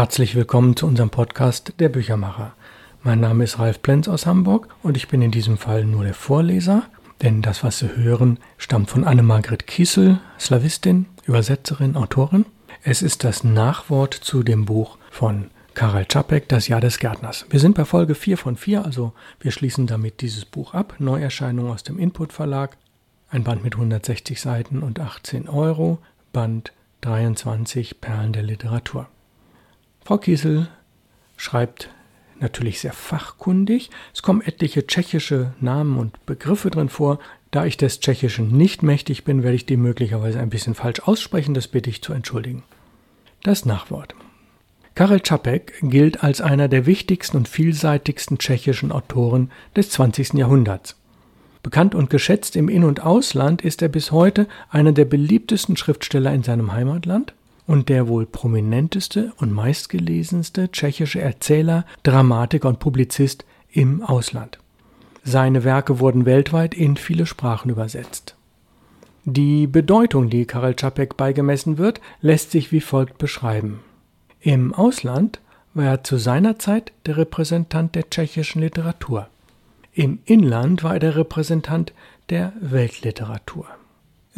[0.00, 2.54] Herzlich willkommen zu unserem Podcast Der Büchermacher.
[3.02, 6.14] Mein Name ist Ralf Plenz aus Hamburg und ich bin in diesem Fall nur der
[6.14, 6.84] Vorleser,
[7.20, 12.46] denn das, was Sie hören, stammt von Anne-Margret Kiesel, Slawistin, Übersetzerin, Autorin.
[12.82, 17.44] Es ist das Nachwort zu dem Buch von Karel Čapek, Das Jahr des Gärtners.
[17.50, 20.94] Wir sind bei Folge 4 von 4, also wir schließen damit dieses Buch ab.
[20.98, 22.78] Neuerscheinung aus dem Input Verlag.
[23.28, 25.98] Ein Band mit 160 Seiten und 18 Euro.
[26.32, 26.72] Band
[27.02, 29.06] 23 Perlen der Literatur.
[30.10, 30.66] Frau Kiesel
[31.36, 31.88] schreibt
[32.40, 33.90] natürlich sehr fachkundig.
[34.12, 37.20] Es kommen etliche tschechische Namen und Begriffe drin vor.
[37.52, 41.54] Da ich des Tschechischen nicht mächtig bin, werde ich die möglicherweise ein bisschen falsch aussprechen.
[41.54, 42.64] Das bitte ich zu entschuldigen.
[43.44, 44.16] Das Nachwort.
[44.96, 50.32] Karel Čapek gilt als einer der wichtigsten und vielseitigsten tschechischen Autoren des 20.
[50.32, 50.96] Jahrhunderts.
[51.62, 56.34] Bekannt und geschätzt im In- und Ausland ist er bis heute einer der beliebtesten Schriftsteller
[56.34, 57.32] in seinem Heimatland
[57.70, 64.58] und der wohl prominenteste und meistgelesenste tschechische Erzähler, Dramatiker und Publizist im Ausland.
[65.22, 68.34] Seine Werke wurden weltweit in viele Sprachen übersetzt.
[69.24, 73.78] Die Bedeutung, die Karel Čapek beigemessen wird, lässt sich wie folgt beschreiben.
[74.40, 75.40] Im Ausland
[75.72, 79.28] war er zu seiner Zeit der Repräsentant der tschechischen Literatur.
[79.92, 81.92] Im Inland war er der Repräsentant
[82.30, 83.68] der Weltliteratur.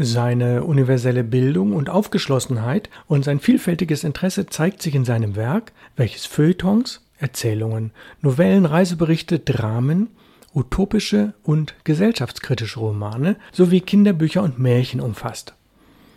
[0.05, 6.27] Seine universelle Bildung und Aufgeschlossenheit und sein vielfältiges Interesse zeigt sich in seinem Werk, welches
[6.27, 10.09] Feuilletons, Erzählungen, Novellen, Reiseberichte, Dramen,
[10.55, 15.55] utopische und gesellschaftskritische Romane sowie Kinderbücher und Märchen umfasst.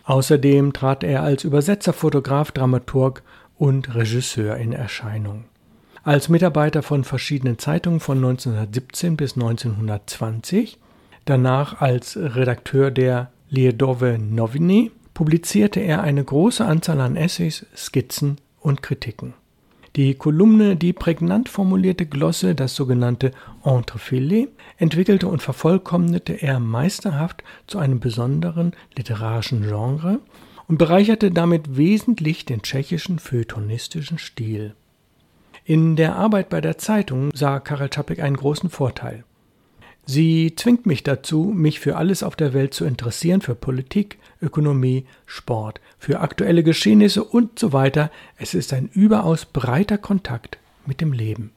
[0.04, 3.22] Außerdem trat er als Übersetzer, Fotograf, Dramaturg
[3.56, 5.44] und Regisseur in Erscheinung.
[6.02, 10.78] Als Mitarbeiter von verschiedenen Zeitungen von 1917 bis 1920,
[11.24, 18.82] danach als Redakteur der Liedove Noviny publizierte er eine große Anzahl an Essays, Skizzen und
[18.82, 19.34] Kritiken.
[19.94, 23.30] Die Kolumne, die prägnant formulierte Glosse, das sogenannte
[23.64, 30.18] Entrefilet, entwickelte und vervollkommnete er meisterhaft zu einem besonderen literarischen Genre
[30.66, 34.74] und bereicherte damit wesentlich den tschechischen feuilletonistischen Stil.
[35.64, 39.24] In der Arbeit bei der Zeitung sah Karel Čapek einen großen Vorteil.
[40.08, 45.04] Sie zwingt mich dazu, mich für alles auf der Welt zu interessieren, für Politik, Ökonomie,
[45.26, 48.12] Sport, für aktuelle Geschehnisse und so weiter.
[48.38, 51.50] Es ist ein überaus breiter Kontakt mit dem Leben.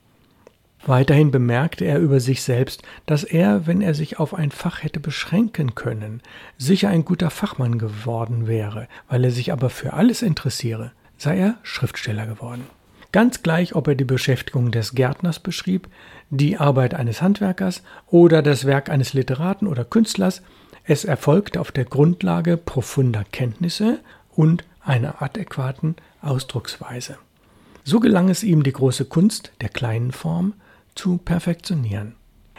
[0.84, 5.00] Weiterhin bemerkte er über sich selbst, dass er, wenn er sich auf ein Fach hätte
[5.00, 6.22] beschränken können,
[6.58, 11.58] sicher ein guter Fachmann geworden wäre, weil er sich aber für alles interessiere, sei er
[11.62, 12.64] Schriftsteller geworden.
[13.12, 15.88] Ganz gleich, ob er die Beschäftigung des Gärtners beschrieb,
[16.30, 20.42] die Arbeit eines Handwerkers oder das Werk eines Literaten oder Künstlers,
[20.84, 24.00] es erfolgte auf der Grundlage profunder Kenntnisse
[24.36, 27.18] und einer adäquaten Ausdrucksweise.
[27.84, 30.54] So gelang es ihm, die große Kunst der kleinen Form
[30.96, 32.16] zu perfektionieren.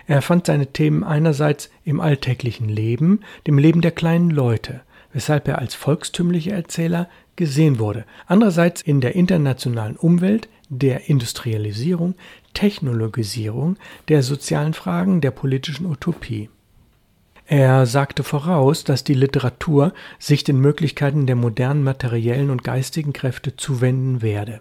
[0.06, 4.80] Er fand seine Themen einerseits im alltäglichen Leben, dem Leben der kleinen Leute,
[5.12, 12.14] weshalb er als volkstümlicher Erzähler gesehen wurde, andererseits in der internationalen Umwelt, der Industrialisierung,
[12.54, 13.76] Technologisierung,
[14.08, 16.48] der sozialen Fragen, der politischen Utopie.
[17.46, 23.56] Er sagte voraus, dass die Literatur sich den Möglichkeiten der modernen materiellen und geistigen Kräfte
[23.56, 24.60] zuwenden werde.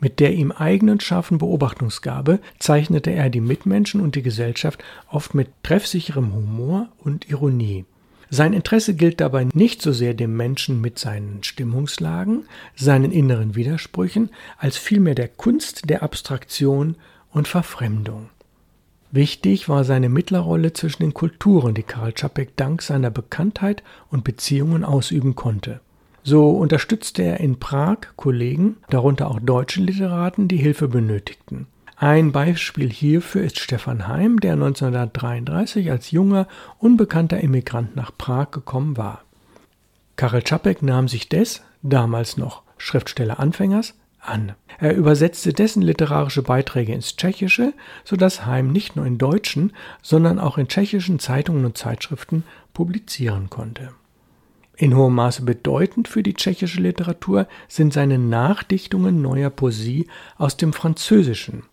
[0.00, 5.48] Mit der ihm eigenen scharfen Beobachtungsgabe zeichnete er die Mitmenschen und die Gesellschaft oft mit
[5.62, 7.84] treffsicherem Humor und Ironie.
[8.30, 12.44] Sein Interesse gilt dabei nicht so sehr dem Menschen mit seinen Stimmungslagen,
[12.76, 16.96] seinen inneren Widersprüchen, als vielmehr der Kunst der Abstraktion
[17.30, 18.28] und Verfremdung.
[19.10, 24.84] Wichtig war seine Mittlerrolle zwischen den Kulturen, die Karl Čapek dank seiner Bekanntheit und Beziehungen
[24.84, 25.80] ausüben konnte.
[26.22, 31.66] So unterstützte er in Prag Kollegen, darunter auch deutsche Literaten, die Hilfe benötigten.
[32.00, 36.46] Ein Beispiel hierfür ist Stefan Heim, der 1933 als junger,
[36.78, 39.24] unbekannter Immigrant nach Prag gekommen war.
[40.14, 44.52] Karel Čapek nahm sich des, damals noch Schriftsteller Anfängers, an.
[44.78, 47.72] Er übersetzte dessen literarische Beiträge ins Tschechische,
[48.04, 52.44] so dass Heim nicht nur in deutschen, sondern auch in tschechischen Zeitungen und Zeitschriften
[52.74, 53.90] publizieren konnte.
[54.76, 60.06] In hohem Maße bedeutend für die tschechische Literatur sind seine Nachdichtungen neuer Poesie
[60.36, 61.64] aus dem Französischen,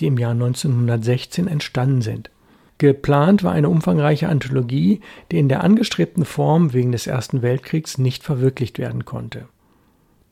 [0.00, 2.30] die im Jahr 1916 entstanden sind.
[2.78, 5.00] Geplant war eine umfangreiche Anthologie,
[5.30, 9.46] die in der angestrebten Form wegen des Ersten Weltkriegs nicht verwirklicht werden konnte.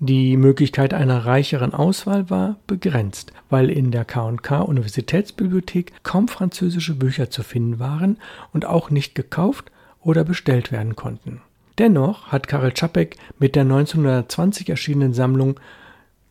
[0.00, 7.31] Die Möglichkeit einer reicheren Auswahl war begrenzt, weil in der K&K Universitätsbibliothek kaum französische Bücher
[7.31, 8.17] zu finden waren
[8.53, 11.43] und auch nicht gekauft oder bestellt werden konnten.
[11.79, 15.59] Dennoch hat Karel Čapek mit der 1920 erschienenen Sammlung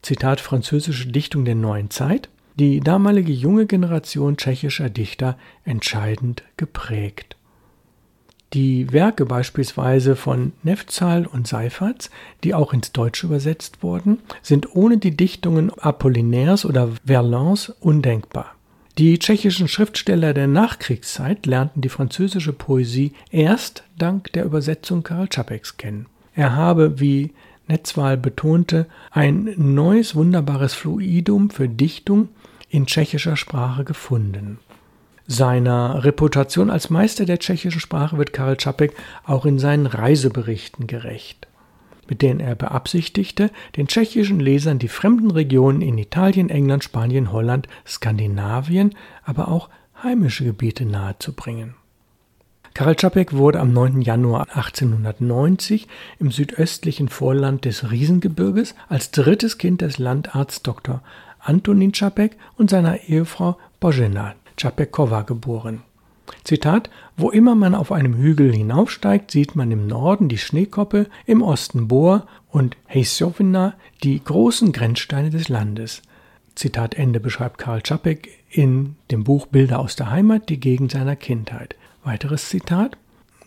[0.02, 7.36] Zitat französische Dichtung der neuen Zeit, die damalige junge Generation tschechischer Dichter entscheidend geprägt.
[8.54, 12.10] Die Werke beispielsweise von Neftzahl und Seiferts,
[12.44, 18.56] die auch ins Deutsche übersetzt wurden, sind ohne die Dichtungen Apollinaires oder Verlans undenkbar.
[18.98, 25.78] Die tschechischen Schriftsteller der Nachkriegszeit lernten die französische Poesie erst dank der Übersetzung Karl Čapeks
[25.78, 26.08] kennen.
[26.34, 27.34] Er habe, wie
[27.68, 32.30] Netzwahl betonte, ein neues wunderbares Fluidum für Dichtung
[32.70, 34.60] in tschechischer Sprache gefunden.
[35.26, 38.94] Seiner Reputation als Meister der tschechischen Sprache wird Karl Čapek
[39.26, 41.48] auch in seinen Reiseberichten gerecht
[42.10, 47.68] mit denen er beabsichtigte, den tschechischen Lesern die fremden Regionen in Italien, England, Spanien, Holland,
[47.86, 49.70] Skandinavien, aber auch
[50.04, 51.76] heimische Gebiete nahezubringen.
[52.74, 54.02] Karl Čapek wurde am 9.
[54.04, 55.88] Januar 1890
[56.20, 61.02] im südöstlichen Vorland des Riesengebirges als drittes Kind des Landarzts Dr.
[61.48, 65.82] Antonin Čapek und seiner Ehefrau Božena Čapekova geboren.
[66.44, 71.42] Zitat: Wo immer man auf einem Hügel hinaufsteigt, sieht man im Norden die Schneekoppe, im
[71.42, 76.02] Osten Bohr und Hejsovina, die großen Grenzsteine des Landes.
[76.56, 81.16] Zitat Ende beschreibt Karl Čapek in dem Buch Bilder aus der Heimat, die Gegend seiner
[81.16, 81.76] Kindheit.
[82.04, 82.98] Weiteres Zitat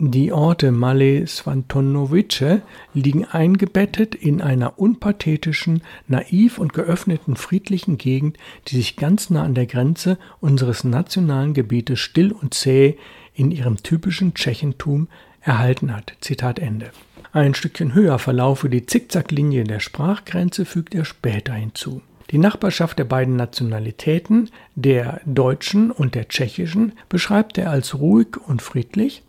[0.02, 2.62] die Orte Male Svantonovice
[2.94, 8.38] liegen eingebettet in einer unpathetischen, naiv und geöffneten friedlichen Gegend,
[8.68, 12.96] die sich ganz nah an der Grenze unseres nationalen Gebietes still und zäh
[13.34, 15.08] in ihrem typischen Tschechentum
[15.42, 16.14] erhalten hat.
[16.22, 16.92] Zitat Ende.
[17.32, 22.00] Ein Stückchen höher verlaufe die Zickzacklinie der Sprachgrenze, fügt er später hinzu.
[22.30, 28.62] Die Nachbarschaft der beiden Nationalitäten, der deutschen und der tschechischen, beschreibt er als ruhig und
[28.62, 29.22] friedlich,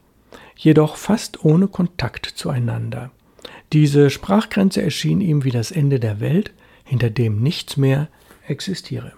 [0.61, 3.09] jedoch fast ohne Kontakt zueinander.
[3.73, 6.53] Diese Sprachgrenze erschien ihm wie das Ende der Welt,
[6.83, 8.09] hinter dem nichts mehr
[8.47, 9.13] existiere.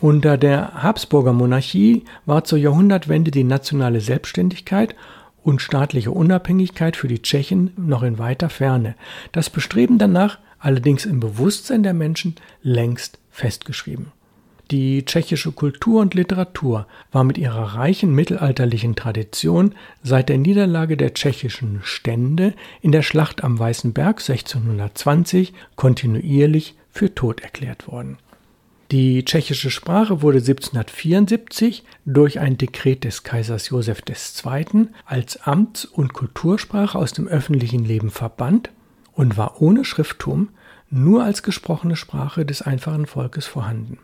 [0.00, 4.96] Unter der Habsburger Monarchie war zur Jahrhundertwende die nationale Selbstständigkeit
[5.42, 8.94] und staatliche Unabhängigkeit für die Tschechen noch in weiter Ferne,
[9.32, 14.12] das Bestreben danach allerdings im Bewusstsein der Menschen längst festgeschrieben.
[14.72, 21.12] Die tschechische Kultur und Literatur war mit ihrer reichen mittelalterlichen Tradition seit der Niederlage der
[21.12, 28.16] tschechischen Stände in der Schlacht am Weißen Berg 1620 kontinuierlich für tot erklärt worden.
[28.92, 34.86] Die tschechische Sprache wurde 1774 durch ein Dekret des Kaisers Joseph II.
[35.04, 38.70] als Amts- und Kultursprache aus dem öffentlichen Leben verbannt
[39.12, 40.48] und war ohne Schrifttum
[40.88, 43.98] nur als gesprochene Sprache des einfachen Volkes vorhanden.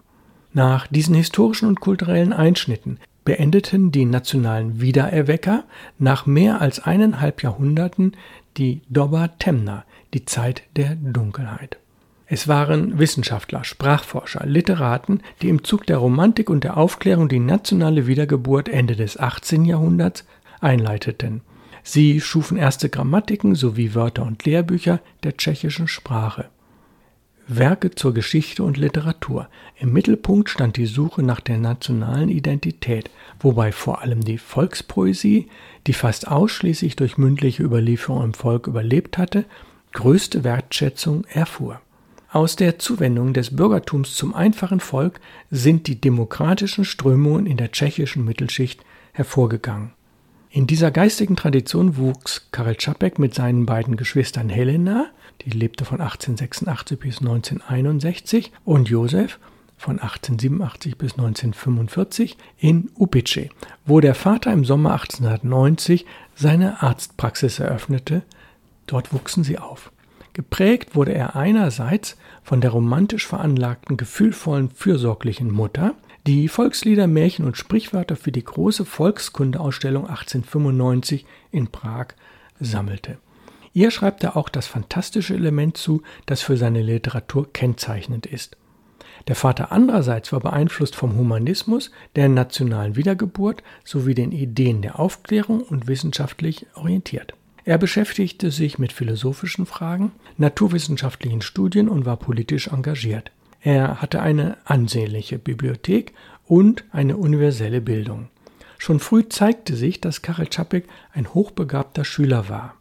[0.59, 5.63] Nach diesen historischen und kulturellen Einschnitten beendeten die nationalen Wiedererwecker
[6.01, 8.17] nach mehr als eineinhalb Jahrhunderten
[8.57, 9.85] die Doba Temna,
[10.15, 11.79] die Zeit der Dunkelheit.
[12.27, 18.09] Es waren Wissenschaftler, Sprachforscher, Literaten, die im Zug der Romantik und der Aufklärung die nationale
[18.09, 19.65] Wiedergeburt Ende des 18.
[19.65, 20.25] Jahrhunderts
[20.61, 21.43] einleiteten.
[21.85, 26.47] Sie schufen erste Grammatiken sowie Wörter und Lehrbücher der tschechischen Sprache.
[27.51, 29.49] Werke zur Geschichte und Literatur.
[29.79, 33.11] Im Mittelpunkt stand die Suche nach der nationalen Identität,
[33.41, 35.49] wobei vor allem die Volkspoesie,
[35.87, 39.47] die fast ausschließlich durch mündliche Überlieferung im Volk überlebt hatte,
[39.95, 41.81] größte Wertschätzung erfuhr.
[42.31, 45.19] Aus der Zuwendung des Bürgertums zum einfachen Volk
[45.51, 49.93] sind die demokratischen Strömungen in der tschechischen Mittelschicht hervorgegangen.
[50.51, 55.07] In dieser geistigen Tradition wuchs Karel Čapek mit seinen beiden Geschwistern Helena
[55.45, 59.39] die lebte von 1886 bis 1961, und Josef
[59.77, 63.51] von 1887 bis 1945 in Upice,
[63.87, 68.23] wo der Vater im Sommer 1890 seine Arztpraxis eröffnete.
[68.87, 69.93] Dort wuchsen sie auf.
[70.33, 75.95] Geprägt wurde er einerseits von der romantisch veranlagten, gefühlvollen, fürsorglichen Mutter,
[76.29, 82.09] die Volkslieder, Märchen und Sprichwörter für die große Volkskundeausstellung 1895 in Prag
[82.61, 83.17] sammelte.
[83.73, 88.59] Ihr schreibt er auch das fantastische Element zu, das für seine Literatur kennzeichnend ist.
[89.27, 95.63] Der Vater andererseits war beeinflusst vom Humanismus, der nationalen Wiedergeburt sowie den Ideen der Aufklärung
[95.63, 97.33] und wissenschaftlich orientiert.
[97.65, 103.33] Er beschäftigte sich mit philosophischen Fragen, naturwissenschaftlichen Studien und war politisch engagiert.
[103.69, 106.15] Er hatte eine ansehnliche Bibliothek
[106.47, 108.31] und eine universelle Bildung.
[108.79, 112.77] Schon früh zeigte sich, dass Karel Čapek ein hochbegabter Schüler war.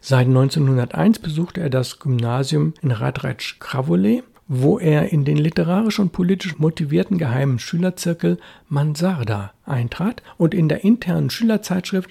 [0.00, 6.10] Seit 1901 besuchte er das Gymnasium in Radrec Kravolet, wo er in den literarisch und
[6.10, 12.10] politisch motivierten geheimen Schülerzirkel Mansarda eintrat und in der internen Schülerzeitschrift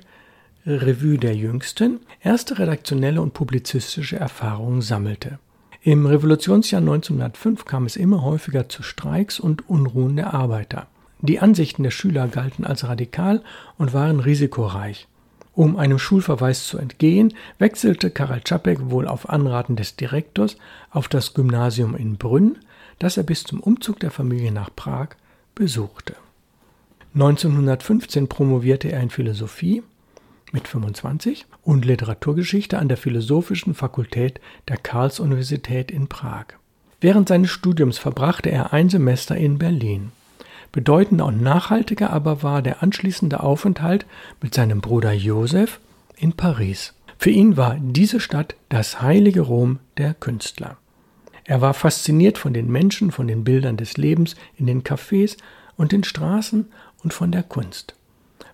[0.66, 5.40] Revue der Jüngsten erste redaktionelle und publizistische Erfahrungen sammelte.
[5.88, 10.88] Im Revolutionsjahr 1905 kam es immer häufiger zu Streiks und Unruhen der Arbeiter.
[11.22, 13.42] Die Ansichten der Schüler galten als radikal
[13.78, 15.08] und waren risikoreich.
[15.54, 20.58] Um einem Schulverweis zu entgehen, wechselte Karel Čapek wohl auf Anraten des Direktors
[20.92, 22.58] auf das Gymnasium in Brünn,
[23.00, 25.12] das er bis zum Umzug der Familie nach Prag
[25.56, 26.18] besuchte.
[27.14, 29.84] 1915 promovierte er in Philosophie
[30.52, 36.46] mit 25 und Literaturgeschichte an der Philosophischen Fakultät der Karls-Universität in Prag.
[37.00, 40.12] Während seines Studiums verbrachte er ein Semester in Berlin.
[40.72, 44.06] Bedeutender und nachhaltiger aber war der anschließende Aufenthalt
[44.42, 45.80] mit seinem Bruder Josef
[46.18, 46.94] in Paris.
[47.20, 50.78] Für ihn war diese Stadt das heilige Rom der Künstler.
[51.44, 55.38] Er war fasziniert von den Menschen, von den Bildern des Lebens in den Cafés
[55.78, 56.68] und den Straßen
[57.04, 57.96] und von der Kunst.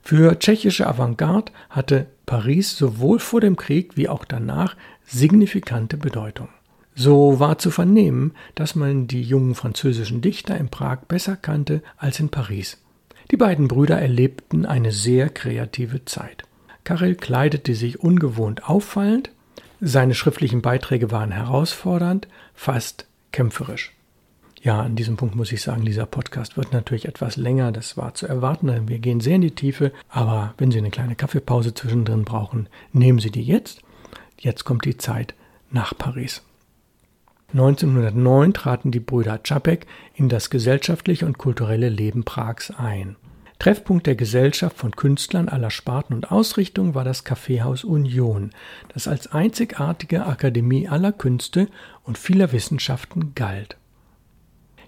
[0.06, 6.50] Für tschechische Avantgarde hatte Paris sowohl vor dem Krieg wie auch danach signifikante Bedeutung.
[6.94, 12.20] So war zu vernehmen, dass man die jungen französischen Dichter in Prag besser kannte als
[12.20, 12.84] in Paris.
[13.32, 16.44] Die beiden Brüder erlebten eine sehr kreative Zeit.
[16.84, 19.32] Karel kleidete sich ungewohnt auffallend,
[19.80, 23.94] seine schriftlichen Beiträge waren herausfordernd, fast kämpferisch.
[24.64, 28.14] Ja, an diesem Punkt muss ich sagen, dieser Podcast wird natürlich etwas länger, das war
[28.14, 31.74] zu erwarten, denn wir gehen sehr in die Tiefe, aber wenn Sie eine kleine Kaffeepause
[31.74, 33.82] zwischendrin brauchen, nehmen Sie die jetzt.
[34.40, 35.36] Jetzt kommt die Zeit
[35.70, 36.44] nach Paris.
[37.52, 43.18] 1909 traten die Brüder Čapek in das gesellschaftliche und kulturelle Leben Prags ein.
[43.60, 48.52] Treffpunkt der Gesellschaft von Künstlern aller Sparten und Ausrichtungen war das Kaffeehaus Union,
[48.94, 51.68] das als einzigartige Akademie aller Künste
[52.04, 53.76] und vieler Wissenschaften galt.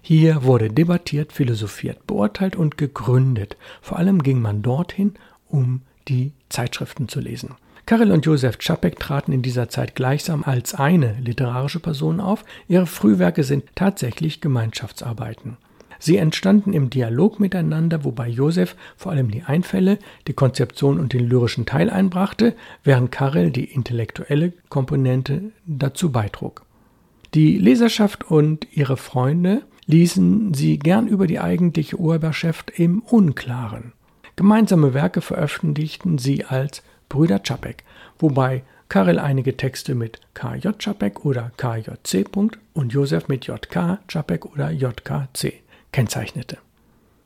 [0.08, 3.56] Hier wurde debattiert, philosophiert, beurteilt und gegründet.
[3.82, 5.14] Vor allem ging man dorthin,
[5.48, 7.56] um die Zeitschriften zu lesen.
[7.86, 12.44] Karel und Josef Čapek traten in dieser Zeit gleichsam als eine literarische Person auf.
[12.68, 15.56] Ihre Frühwerke sind tatsächlich Gemeinschaftsarbeiten.
[15.98, 19.98] Sie entstanden im Dialog miteinander, wobei Josef vor allem die Einfälle,
[20.28, 26.64] die Konzeption und den lyrischen Teil einbrachte, während Karel die intellektuelle Komponente dazu beitrug.
[27.34, 33.92] Die Leserschaft und ihre Freunde ließen sie gern über die eigentliche Urheberschaft im Unklaren.
[34.36, 37.84] Gemeinsame Werke veröffentlichten sie als Brüder Čapek,
[38.18, 42.26] wobei Karel einige Texte mit KJ Čapek oder KJC.
[42.74, 45.54] und Josef mit JK Čapek oder JKC
[45.92, 46.58] kennzeichnete.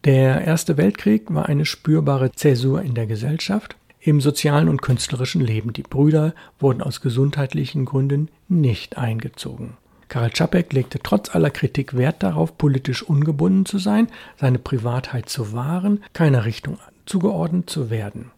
[0.05, 5.75] Der Erste Weltkrieg war eine spürbare Zäsur in der Gesellschaft, im sozialen und künstlerischen Leben.
[5.75, 9.77] Die Brüder wurden aus gesundheitlichen Gründen nicht eingezogen.
[10.11, 15.53] Karel Čapek legte trotz aller Kritik Wert darauf, politisch ungebunden zu sein, seine Privatheit zu
[15.53, 18.33] wahren, keiner Richtung zugeordnet zu werden.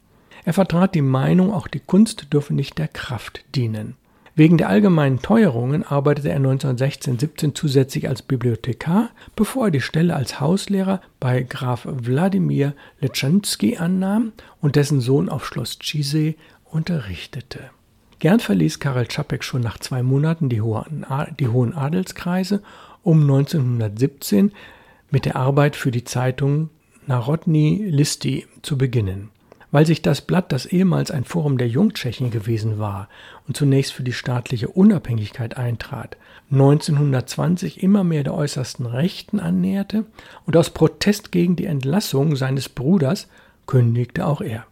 [0.44, 3.96] Er vertrat die Meinung, auch die Kunst dürfe nicht der Kraft dienen.
[4.34, 10.40] Wegen der allgemeinen Teuerungen arbeitete er 1916-17 zusätzlich als Bibliothekar, bevor er die Stelle als
[10.40, 17.70] Hauslehrer bei Graf Wladimir Leczansky annahm und dessen Sohn auf Schloss Čizé unterrichtete.
[18.22, 21.04] Gern verließ Karel Čapek schon nach zwei Monaten die, hohen,
[21.74, 22.62] Adelskreise,
[23.02, 24.52] um 1917
[25.10, 26.70] mit der Arbeit für die Zeitung
[27.08, 29.30] Narodny Listy zu beginnen.
[29.72, 33.08] Weil sich das Blatt, das ehemals ein Forum der Jungtschechen gewesen war
[33.48, 36.16] und zunächst für die staatliche Unabhängigkeit eintrat,
[36.52, 40.04] 1920 immer mehr der äußersten Rechten annäherte
[40.46, 43.26] und aus Protest gegen die Entlassung seines Bruders
[43.66, 44.64] kündigte auch er.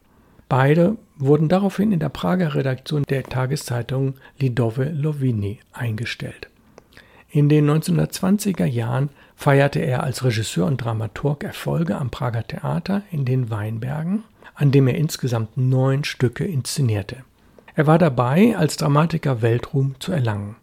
[0.51, 6.51] Beide wurden daraufhin in der Prager Redaktion der Tageszeitung Lidove Lovini eingestellt.
[7.31, 13.25] In den 1920er Jahren feierte er als Regisseur und Dramaturg Erfolge am Prager Theater in
[13.25, 14.25] den Weinbergen
[14.61, 17.17] an dem er insgesamt neun Stücke inszenierte.
[17.75, 20.57] Er war dabei, als Dramatiker Weltruhm zu erlangen.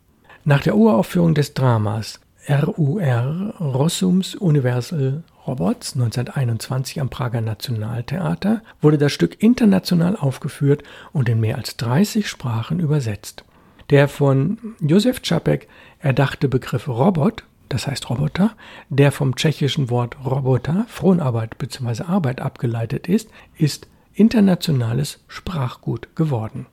[0.43, 9.11] Nach der Uraufführung des Dramas RUR Rossums Universal Robots 1921 am Prager Nationaltheater wurde das
[9.11, 13.43] Stück international aufgeführt und in mehr als 30 Sprachen übersetzt.
[13.89, 15.67] Der von Josef Čapek
[15.99, 18.51] erdachte Begriff Robot das heißt Roboter,
[18.89, 22.03] der vom tschechischen Wort Roboter, Fronarbeit bzw.
[22.03, 26.65] Arbeit abgeleitet ist, ist internationales Sprachgut geworden.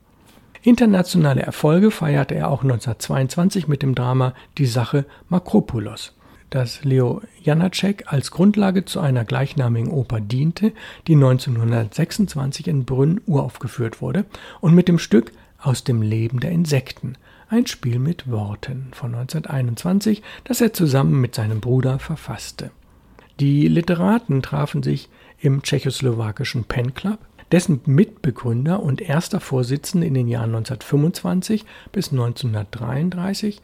[0.65, 6.15] Internationale Erfolge feierte er auch 1922 mit dem Drama Die Sache Makropoulos,
[6.49, 10.71] das Leo Janacek als Grundlage zu einer gleichnamigen Oper diente,
[11.05, 14.25] die 1926 in Brünn uraufgeführt wurde
[14.59, 17.15] und mit dem Stück Aus dem Leben der Insekten
[17.47, 22.71] ein Spiel mit Worten von 1921, das er zusammen mit seinem Bruder verfasste.
[23.39, 27.19] Die Literaten trafen sich im tschechoslowakischen Pen Club,
[27.51, 33.61] dessen Mitbegründer und erster Vorsitzender in den Jahren 1925 bis 1933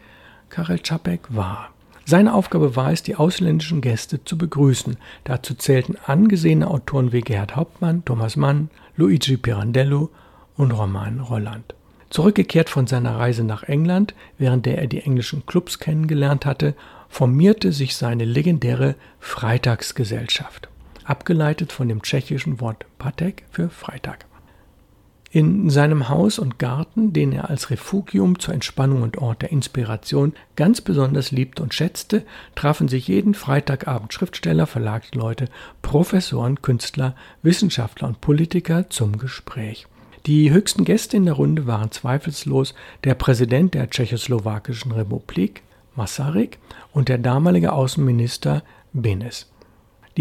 [0.49, 1.69] Karel Čapek war.
[2.05, 4.97] Seine Aufgabe war es, die ausländischen Gäste zu begrüßen.
[5.23, 10.09] Dazu zählten angesehene Autoren wie Gerhard Hauptmann, Thomas Mann, Luigi Pirandello
[10.57, 11.73] und Roman Rolland.
[12.09, 16.75] Zurückgekehrt von seiner Reise nach England, während der er die englischen Clubs kennengelernt hatte,
[17.07, 20.69] formierte sich seine legendäre Freitagsgesellschaft,
[21.11, 24.25] abgeleitet von dem tschechischen Wort Patek für Freitag.
[25.29, 30.33] In seinem Haus und Garten, den er als Refugium zur Entspannung und Ort der Inspiration
[30.55, 32.23] ganz besonders liebte und schätzte,
[32.55, 35.49] trafen sich jeden Freitagabend Schriftsteller, Verlagsleute,
[35.81, 39.87] Professoren, Künstler, Wissenschaftler und Politiker zum Gespräch.
[40.25, 45.63] Die höchsten Gäste in der Runde waren zweifellos der Präsident der Tschechoslowakischen Republik,
[45.95, 46.57] Masaryk,
[46.93, 48.63] und der damalige Außenminister
[48.93, 49.50] Benes.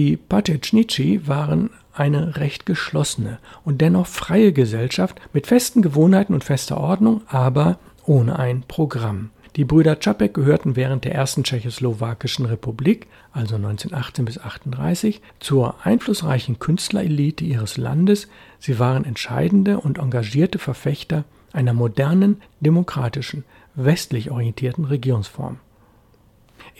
[0.00, 6.78] Die Patecnici waren eine recht geschlossene und dennoch freie Gesellschaft mit festen Gewohnheiten und fester
[6.78, 9.28] Ordnung, aber ohne ein Programm.
[9.56, 16.58] Die Brüder Čapek gehörten während der ersten tschechoslowakischen Republik, also 1918 bis 1938, zur einflussreichen
[16.58, 18.28] Künstlerelite ihres Landes.
[18.58, 25.58] Sie waren entscheidende und engagierte Verfechter einer modernen, demokratischen, westlich orientierten Regierungsform.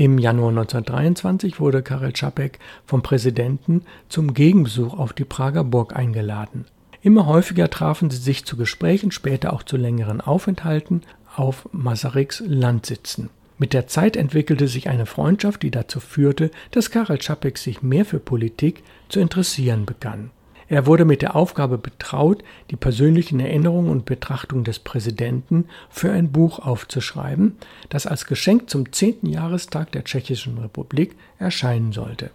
[0.01, 6.65] Im Januar 1923 wurde Karel Čapek vom Präsidenten zum Gegenbesuch auf die Prager Burg eingeladen.
[7.03, 11.03] Immer häufiger trafen sie sich zu Gesprächen, später auch zu längeren Aufenthalten
[11.37, 13.29] auf Masaryks Landsitzen.
[13.59, 18.07] Mit der Zeit entwickelte sich eine Freundschaft, die dazu führte, dass Karel Čapek sich mehr
[18.07, 20.31] für Politik zu interessieren begann.
[20.71, 26.31] Er wurde mit der Aufgabe betraut, die persönlichen Erinnerungen und Betrachtungen des Präsidenten für ein
[26.31, 27.57] Buch aufzuschreiben,
[27.89, 29.27] das als Geschenk zum 10.
[29.27, 32.31] Jahrestag der Tschechischen Republik erscheinen sollte.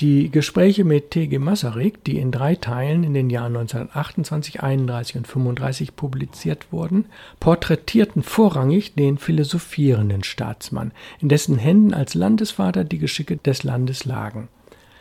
[0.00, 1.38] Die Gespräche mit T.G.
[1.38, 7.06] Masaryk, die in drei Teilen in den Jahren 1928, 31 und 35 publiziert wurden,
[7.40, 14.48] porträtierten vorrangig den philosophierenden Staatsmann, in dessen Händen als Landesvater die Geschicke des Landes lagen.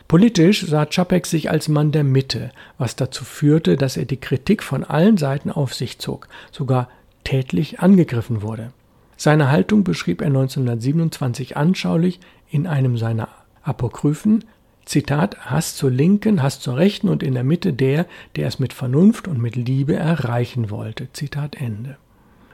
[0.07, 4.62] Politisch sah Čapek sich als Mann der Mitte, was dazu führte, dass er die Kritik
[4.62, 6.89] von allen Seiten auf sich zog, sogar
[7.23, 8.71] tätlich angegriffen wurde.
[9.17, 13.30] Seine Haltung beschrieb er 1927 anschaulich in einem seiner
[13.63, 14.43] Apokryphen
[14.86, 18.71] Zitat, Hass zur Linken, Hass zur Rechten und in der Mitte der, der es mit
[18.71, 21.12] Vernunft und mit Liebe erreichen wollte.
[21.13, 21.97] Zitat Ende.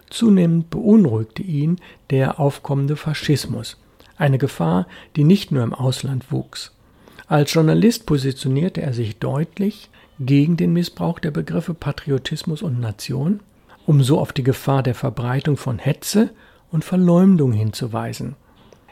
[0.09, 1.77] Zunehmend beunruhigte ihn
[2.09, 3.77] der aufkommende Faschismus,
[4.17, 6.71] eine Gefahr, die nicht nur im Ausland wuchs.
[7.31, 9.89] Als Journalist positionierte er sich deutlich
[10.19, 13.39] gegen den Missbrauch der Begriffe Patriotismus und Nation,
[13.85, 16.31] um so auf die Gefahr der Verbreitung von Hetze
[16.73, 18.35] und Verleumdung hinzuweisen.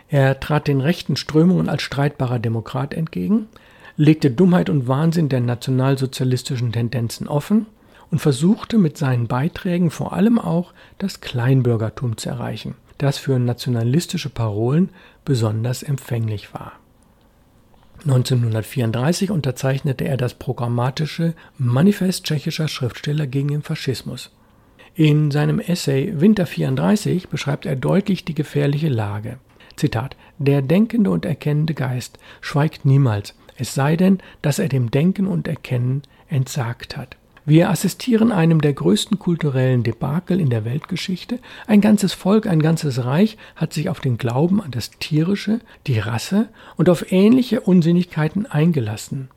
[0.07, 3.49] Er trat den rechten Strömungen als streitbarer Demokrat entgegen,
[3.97, 7.65] legte Dummheit und Wahnsinn der nationalsozialistischen Tendenzen offen
[8.09, 14.29] und versuchte mit seinen Beiträgen vor allem auch das Kleinbürgertum zu erreichen, das für nationalistische
[14.29, 14.91] Parolen
[15.25, 16.71] besonders empfänglich war.
[18.01, 24.31] 1934 unterzeichnete er das programmatische Manifest tschechischer Schriftsteller gegen den Faschismus.
[24.95, 29.37] In seinem Essay Winter 34 beschreibt er deutlich die gefährliche Lage.
[29.75, 35.27] Zitat, der denkende und erkennende Geist schweigt niemals, es sei denn, dass er dem Denken
[35.27, 37.17] und Erkennen entsagt hat.
[37.49, 41.39] Wir assistieren einem der größten kulturellen Debakel in der Weltgeschichte.
[41.65, 45.97] Ein ganzes Volk, ein ganzes Reich hat sich auf den Glauben an das Tierische, die
[45.97, 49.29] Rasse und auf ähnliche Unsinnigkeiten eingelassen.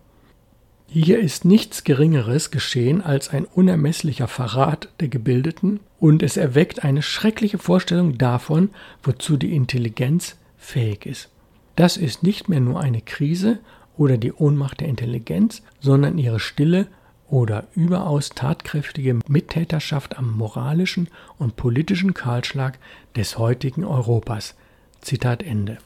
[0.88, 7.00] Hier ist nichts Geringeres geschehen als ein unermesslicher Verrat der Gebildeten und es erweckt eine
[7.00, 8.68] schreckliche Vorstellung davon,
[9.02, 11.30] wozu die Intelligenz fähig ist.
[11.76, 13.60] Das ist nicht mehr nur eine Krise
[13.96, 16.88] oder die Ohnmacht der Intelligenz, sondern ihre stille
[17.32, 22.78] oder überaus tatkräftige Mittäterschaft am moralischen und politischen Kahlschlag
[23.16, 24.54] des heutigen Europas.
[25.00, 25.78] Zitat Ende.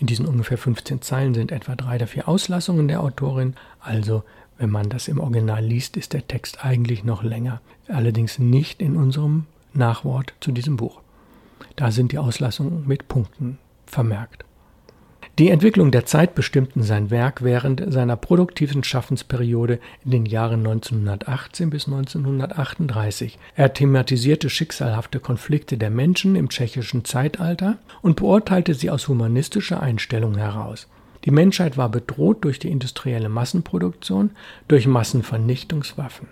[0.00, 4.24] In diesen ungefähr 15 Zeilen sind etwa drei oder vier Auslassungen der Autorin, also
[4.58, 8.96] wenn man das im Original liest, ist der Text eigentlich noch länger, allerdings nicht in
[8.96, 11.00] unserem Nachwort zu diesem Buch.
[11.76, 14.44] Da sind die Auslassungen mit Punkten vermerkt.
[15.38, 21.70] Die Entwicklung der Zeit bestimmten sein Werk während seiner produktiven Schaffensperiode in den Jahren 1918
[21.70, 23.38] bis 1938.
[23.54, 30.36] Er thematisierte schicksalhafte Konflikte der Menschen im tschechischen Zeitalter und beurteilte sie aus humanistischer Einstellung
[30.36, 30.88] heraus.
[31.24, 34.30] Die Menschheit war bedroht durch die industrielle Massenproduktion,
[34.66, 36.26] durch Massenvernichtungswaffen.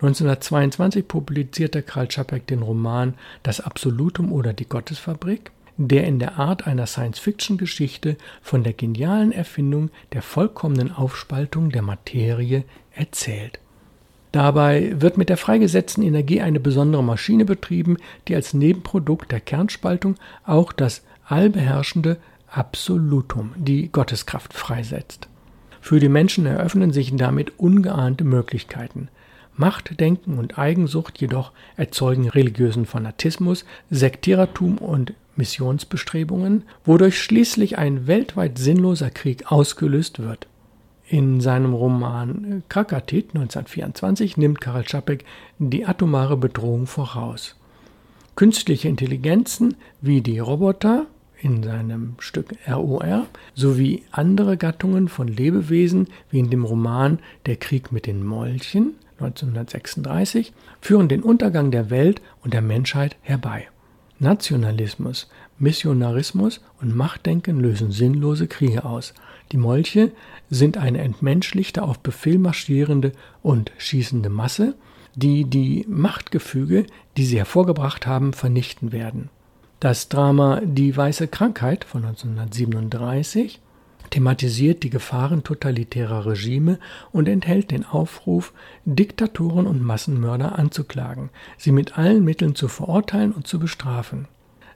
[0.00, 6.66] 1922 publizierte Karl Čapek den Roman Das Absolutum oder die Gottesfabrik, der in der Art
[6.66, 13.60] einer Science-Fiction-Geschichte von der genialen Erfindung der vollkommenen Aufspaltung der Materie erzählt.
[14.32, 20.16] Dabei wird mit der freigesetzten Energie eine besondere Maschine betrieben, die als Nebenprodukt der Kernspaltung
[20.44, 22.18] auch das allbeherrschende
[22.50, 25.28] Absolutum, die Gotteskraft freisetzt.
[25.80, 29.08] Für die Menschen eröffnen sich damit ungeahnte Möglichkeiten.
[29.56, 39.10] Machtdenken und Eigensucht jedoch erzeugen religiösen Fanatismus, Sektierertum und Missionsbestrebungen, wodurch schließlich ein weltweit sinnloser
[39.10, 40.46] Krieg ausgelöst wird.
[41.06, 45.24] In seinem Roman Krakatit 1924 nimmt Karel Čapek
[45.58, 47.56] die atomare Bedrohung voraus.
[48.36, 51.06] Künstliche Intelligenzen wie die Roboter
[51.40, 57.90] in seinem Stück ROR sowie andere Gattungen von Lebewesen wie in dem Roman Der Krieg
[57.90, 63.68] mit den Molchen 1936 führen den Untergang der Welt und der Menschheit herbei.
[64.20, 65.28] Nationalismus,
[65.58, 69.14] Missionarismus und Machtdenken lösen sinnlose Kriege aus.
[69.52, 70.12] Die Molche
[70.50, 74.74] sind eine entmenschlichte, auf Befehl marschierende und schießende Masse,
[75.14, 79.30] die die Machtgefüge, die sie hervorgebracht haben, vernichten werden.
[79.80, 83.60] Das Drama Die weiße Krankheit von 1937
[84.10, 86.78] thematisiert die Gefahren totalitärer Regime
[87.12, 88.52] und enthält den Aufruf,
[88.84, 94.28] Diktatoren und Massenmörder anzuklagen, sie mit allen Mitteln zu verurteilen und zu bestrafen.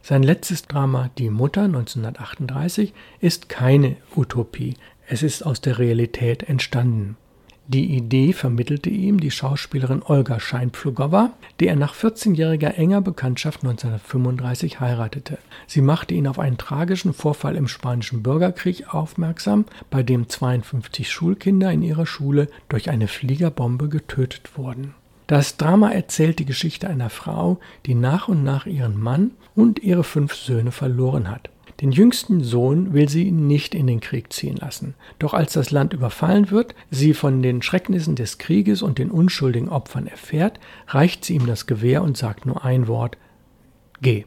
[0.03, 4.75] Sein letztes Drama Die Mutter 1938 ist keine Utopie,
[5.07, 7.17] es ist aus der Realität entstanden.
[7.69, 14.81] Die Idee vermittelte ihm die Schauspielerin Olga Scheinpflugowa, die er nach 14-jähriger enger Bekanntschaft 1935
[14.81, 15.39] heiratete.
[15.69, 21.71] Sie machte ihn auf einen tragischen Vorfall im Spanischen Bürgerkrieg aufmerksam, bei dem 52 Schulkinder
[21.71, 24.95] in ihrer Schule durch eine Fliegerbombe getötet wurden.
[25.29, 30.05] Das Drama erzählt die Geschichte einer Frau, die nach und nach ihren Mann und ihre
[30.05, 31.49] fünf Söhne verloren hat.
[31.83, 34.95] Den jüngsten Sohn will sie nicht in den Krieg ziehen lassen.
[35.19, 39.69] Doch als das Land überfallen wird, sie von den Schrecknissen des Krieges und den unschuldigen
[39.69, 43.19] Opfern erfährt, reicht sie ihm das Gewehr und sagt nur ein Wort
[44.01, 44.27] Geh.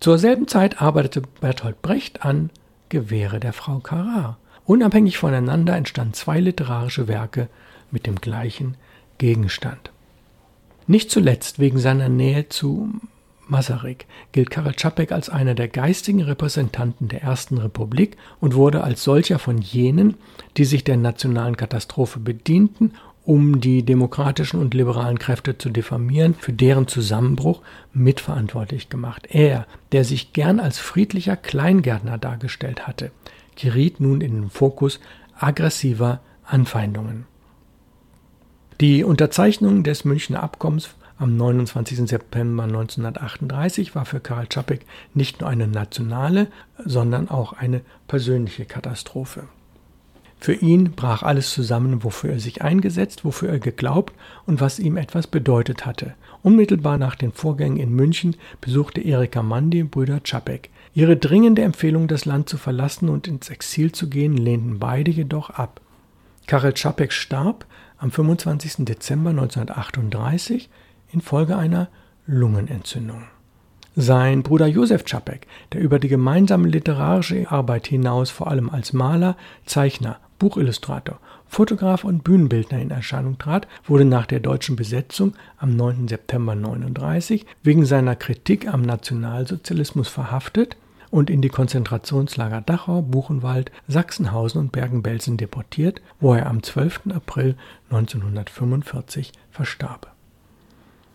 [0.00, 2.50] Zur selben Zeit arbeitete Bertolt Brecht an
[2.88, 4.36] Gewehre der Frau Carrar.
[4.64, 7.48] Unabhängig voneinander entstanden zwei literarische Werke
[7.92, 8.76] mit dem gleichen
[9.18, 9.92] Gegenstand.
[10.88, 12.90] Nicht zuletzt wegen seiner Nähe zu
[13.48, 19.02] Masaryk gilt Karel Čapek als einer der geistigen Repräsentanten der Ersten Republik und wurde als
[19.02, 20.14] solcher von jenen,
[20.56, 22.92] die sich der nationalen Katastrophe bedienten,
[23.24, 27.60] um die demokratischen und liberalen Kräfte zu diffamieren, für deren Zusammenbruch
[27.92, 29.26] mitverantwortlich gemacht.
[29.30, 33.10] Er, der sich gern als friedlicher Kleingärtner dargestellt hatte,
[33.54, 35.00] geriet nun in den Fokus
[35.38, 37.26] aggressiver Anfeindungen.
[38.80, 42.08] Die Unterzeichnung des Münchner Abkommens am 29.
[42.08, 46.48] September 1938 war für Karl Čapek nicht nur eine nationale,
[46.84, 49.44] sondern auch eine persönliche Katastrophe.
[50.40, 54.14] Für ihn brach alles zusammen, wofür er sich eingesetzt, wofür er geglaubt
[54.46, 56.14] und was ihm etwas bedeutet hatte.
[56.42, 60.70] Unmittelbar nach den Vorgängen in München besuchte Erika Mann die Brüder Čapek.
[60.94, 65.50] Ihre dringende Empfehlung, das Land zu verlassen und ins Exil zu gehen, lehnten beide jedoch
[65.50, 65.80] ab.
[66.46, 67.66] Karel Čapek starb
[67.98, 68.84] am 25.
[68.84, 70.70] Dezember 1938
[71.10, 71.88] infolge einer
[72.26, 73.24] Lungenentzündung.
[73.96, 79.36] Sein Bruder Josef Čapek, der über die gemeinsame literarische Arbeit hinaus vor allem als Maler,
[79.66, 81.18] Zeichner, Buchillustrator,
[81.48, 86.06] Fotograf und Bühnenbildner in Erscheinung trat, wurde nach der deutschen Besetzung am 9.
[86.06, 90.76] September 1939 wegen seiner Kritik am Nationalsozialismus verhaftet
[91.10, 97.00] und in die Konzentrationslager Dachau, Buchenwald, Sachsenhausen und Bergen-Belsen deportiert, wo er am 12.
[97.14, 97.56] April
[97.90, 100.14] 1945 verstarb.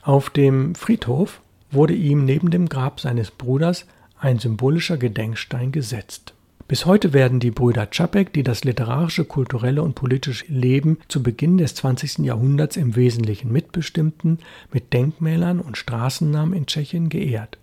[0.04, 3.86] Auf dem Friedhof wurde ihm neben dem Grab seines Bruders
[4.20, 6.34] ein symbolischer Gedenkstein gesetzt.
[6.68, 11.58] Bis heute werden die Brüder Čapek, die das literarische, kulturelle und politische Leben zu Beginn
[11.58, 12.20] des 20.
[12.20, 14.40] Jahrhunderts im Wesentlichen mitbestimmten,
[14.74, 17.58] mit Denkmälern und Straßennamen in Tschechien geehrt.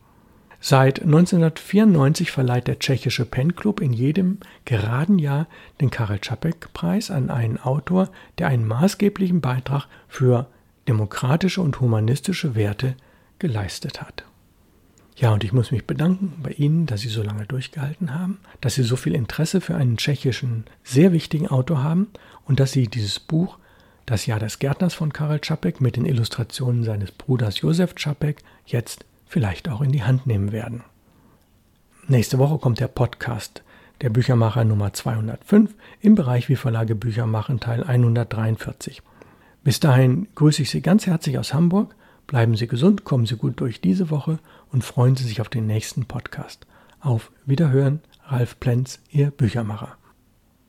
[0.61, 5.46] Seit 1994 verleiht der tschechische Pen-Club in jedem geraden Jahr
[5.81, 10.46] den Karel Čapek-Preis an einen Autor, der einen maßgeblichen Beitrag für
[10.90, 12.96] demokratische und humanistische Werte
[13.38, 14.24] geleistet hat.
[15.14, 18.74] Ja, und ich muss mich bedanken bei Ihnen, dass Sie so lange durchgehalten haben, dass
[18.74, 22.09] Sie so viel Interesse für einen tschechischen, sehr wichtigen Autor haben
[22.44, 23.59] und dass Sie dieses Buch
[24.05, 29.05] Das Jahr des Gärtners von Karel Čapek mit den Illustrationen seines Bruders Josef Čapek jetzt
[29.26, 30.83] vielleicht auch in die Hand nehmen werden.
[32.09, 33.62] Nächste Woche kommt der Podcast
[34.00, 39.03] der Büchermacher Nummer 205 im Bereich Wie Verlage Bücher machen Teil 143.
[39.62, 41.94] Bis dahin grüße ich Sie ganz herzlich aus Hamburg.
[42.27, 44.38] Bleiben Sie gesund, kommen Sie gut durch diese Woche
[44.73, 46.66] und freuen Sie sich auf den nächsten Podcast.
[47.01, 50.00] Auf Wiederhören, Ralf Plenz, Ihr Büchermacher.